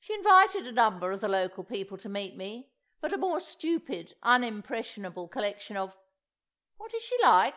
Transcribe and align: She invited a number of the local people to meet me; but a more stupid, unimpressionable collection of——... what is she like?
She 0.00 0.14
invited 0.14 0.66
a 0.66 0.72
number 0.72 1.10
of 1.10 1.20
the 1.20 1.28
local 1.28 1.64
people 1.64 1.98
to 1.98 2.08
meet 2.08 2.34
me; 2.34 2.70
but 3.02 3.12
a 3.12 3.18
more 3.18 3.40
stupid, 3.40 4.14
unimpressionable 4.22 5.28
collection 5.28 5.76
of——... 5.76 5.94
what 6.78 6.94
is 6.94 7.02
she 7.02 7.18
like? 7.22 7.54